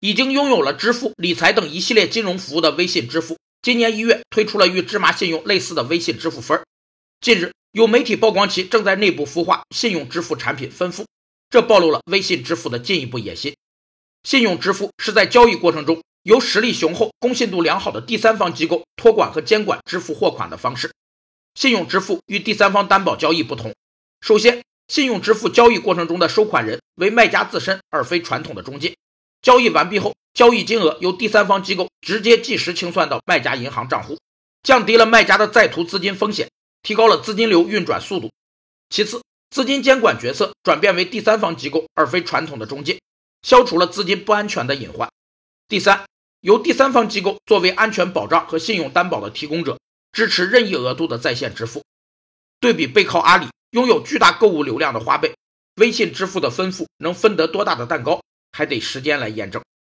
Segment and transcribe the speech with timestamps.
[0.00, 6.60] 已经拥有了支付、理财等一系列金融服务的微信支付，今年一月推出了与芝麻信用类似的微信支付分。
[7.20, 11.04] 近日，有媒体曝光其正在内部孵化信用支付产品分付，
[11.50, 13.56] 这暴露了微信支付的进一步野心。
[14.22, 20.92] 信用支付是在交易过程中由实力雄厚、公信度良好的第三方机构托管和监管支付货款的方式。
[21.56, 23.74] 信用支付与第三方担保交易不同，
[24.20, 28.94] 首先，信用支付交易过程中的收款人为卖家自身，而非传统的中介。
[29.42, 34.18] 交易完毕后，交易金额由第三方机构直接即时清算到卖家银行账户，
[34.62, 36.50] 降低了卖家的在途资金风险，
[36.82, 38.30] 提高了资金流运转速度。
[38.90, 43.00] 其次，资金监管角色转变为第三方机构，而非传统的中介，
[43.42, 45.08] 消除了资金不安全的隐患。
[45.68, 46.04] 第三，
[46.40, 49.78] 由第三方机构作为安全保障和信用担保的提供者，
[50.12, 51.82] 支持任意额度的在线支付。
[52.60, 55.32] 对比背靠阿里、拥有巨大购物流量的花呗，
[55.76, 58.20] 微信支付的分付能分得多大的蛋糕？
[58.58, 59.62] 还得时间来验证。